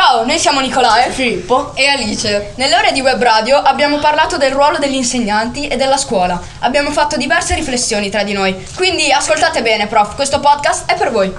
[0.00, 2.52] Ciao, noi siamo Nicolae Filippo e Alice.
[2.54, 6.40] Nelle ore di web radio abbiamo parlato del ruolo degli insegnanti e della scuola.
[6.60, 8.54] Abbiamo fatto diverse riflessioni tra di noi.
[8.76, 11.34] Quindi ascoltate bene, prof, questo podcast è per voi.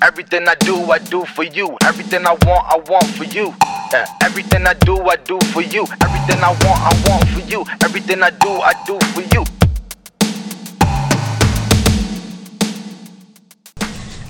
[0.00, 1.74] Everything I do, I do for you.
[1.88, 3.54] Everything I want, I want for you.
[3.90, 4.04] Yeah.
[4.26, 5.86] Everything I do, I do for you.
[6.00, 7.64] Everything I want, I want for you.
[7.82, 9.63] Everything I do, I do for you.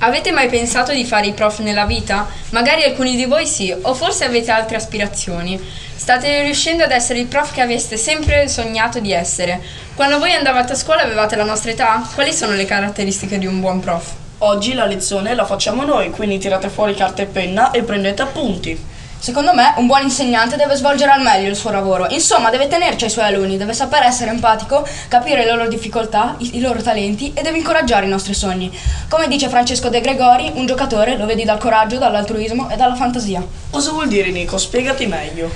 [0.05, 2.29] Avete mai pensato di fare i prof nella vita?
[2.51, 5.59] Magari alcuni di voi sì, o forse avete altre aspirazioni.
[5.97, 9.63] State riuscendo ad essere il prof che aveste sempre sognato di essere.
[9.95, 12.07] Quando voi andavate a scuola avevate la nostra età?
[12.13, 14.13] Quali sono le caratteristiche di un buon prof?
[14.39, 18.79] Oggi la lezione la facciamo noi, quindi tirate fuori carta e penna e prendete appunti.
[19.25, 22.07] Secondo me un buon insegnante deve svolgere al meglio il suo lavoro.
[22.11, 26.59] Insomma, deve tenerci ai suoi alunni, deve saper essere empatico, capire le loro difficoltà, i,
[26.59, 28.71] i loro talenti e deve incoraggiare i nostri sogni.
[29.09, 33.43] Come dice Francesco De Gregori, un giocatore lo vedi dal coraggio, dall'altruismo e dalla fantasia.
[33.71, 34.59] Cosa vuol dire Nico?
[34.59, 35.51] Spiegati meglio.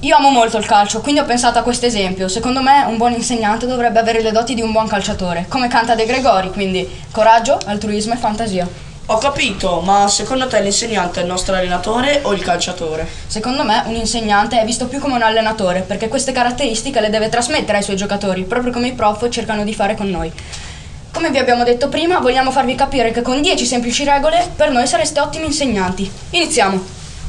[0.00, 2.26] Io amo molto il calcio, quindi ho pensato a questo esempio.
[2.26, 5.94] Secondo me un buon insegnante dovrebbe avere le doti di un buon calciatore, come canta
[5.94, 8.89] De Gregori, quindi coraggio, altruismo e fantasia.
[9.12, 13.08] Ho capito, ma secondo te l'insegnante è il nostro allenatore o il calciatore?
[13.26, 17.28] Secondo me un insegnante è visto più come un allenatore, perché queste caratteristiche le deve
[17.28, 20.30] trasmettere ai suoi giocatori, proprio come i prof cercano di fare con noi.
[21.12, 24.86] Come vi abbiamo detto prima, vogliamo farvi capire che con 10 semplici regole per noi
[24.86, 26.08] sareste ottimi insegnanti.
[26.30, 26.80] Iniziamo!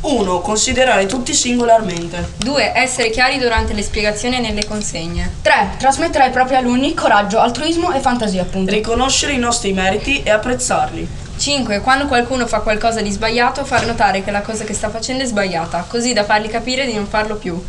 [0.02, 0.40] 1.
[0.42, 2.34] Considerare tutti singolarmente.
[2.38, 2.74] 2.
[2.76, 5.32] Essere chiari durante le spiegazioni e nelle consegne.
[5.42, 5.72] 3.
[5.80, 8.72] Trasmettere ai propri alunni coraggio, altruismo e fantasia, appunto.
[8.72, 11.30] Riconoscere i nostri meriti e apprezzarli.
[11.42, 11.80] 5.
[11.80, 15.26] Quando qualcuno fa qualcosa di sbagliato, far notare che la cosa che sta facendo è
[15.26, 17.60] sbagliata, così da fargli capire di non farlo più.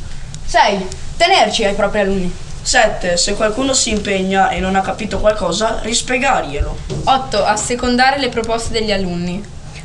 [0.45, 0.87] 6.
[1.17, 2.31] Tenerci ai propri alunni.
[2.61, 3.17] 7.
[3.17, 6.77] Se qualcuno si impegna e non ha capito qualcosa, rispiegarglielo.
[7.05, 7.45] 8.
[7.47, 9.42] Assecondare le proposte degli alunni.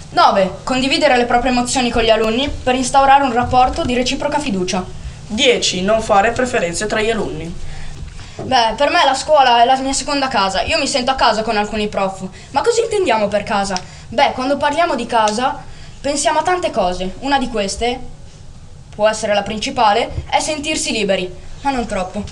[0.10, 0.52] 9.
[0.64, 4.84] Condividere le proprie emozioni con gli alunni per instaurare un rapporto di reciproca fiducia.
[5.28, 5.84] 10.
[5.84, 7.56] Non fare preferenze tra gli alunni.
[8.40, 10.62] Beh, per me la scuola è la mia seconda casa.
[10.62, 12.28] Io mi sento a casa con alcuni prof.
[12.52, 13.76] Ma cosa intendiamo per casa?
[14.10, 15.64] Beh, quando parliamo di casa,
[16.00, 17.16] pensiamo a tante cose.
[17.20, 18.00] Una di queste,
[18.94, 22.24] può essere la principale, è sentirsi liberi, ma non troppo.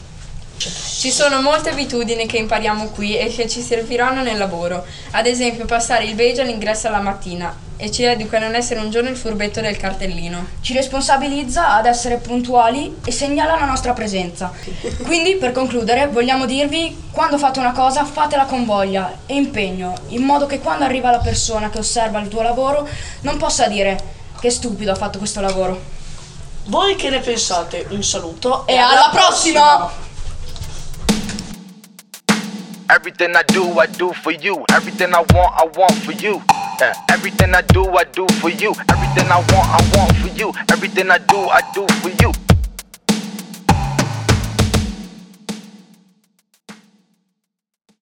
[0.58, 4.86] Ci sono molte abitudini che impariamo qui e che ci serviranno nel lavoro.
[5.12, 8.90] Ad esempio, passare il beige all'ingresso alla mattina e ci educa a non essere un
[8.90, 10.48] giorno il furbetto del cartellino.
[10.62, 14.52] Ci responsabilizza ad essere puntuali e segnala la nostra presenza.
[15.04, 20.24] Quindi, per concludere, vogliamo dirvi, quando fate una cosa, fatela con voglia e impegno, in
[20.24, 22.88] modo che quando arriva la persona che osserva il tuo lavoro,
[23.22, 23.98] non possa dire
[24.40, 25.94] che stupido ha fatto questo lavoro.
[26.66, 27.86] Voi che ne pensate?
[27.90, 30.04] Un saluto e, alla, prossima!
[32.88, 34.64] Everything I do, I do for you.
[34.72, 36.42] Everything I want, I want for you.
[36.80, 36.94] Yeah.
[37.10, 38.74] Everything I do, I do for you.
[38.90, 40.52] Everything I want, I want for you.
[40.72, 42.45] Everything I do, I do for you.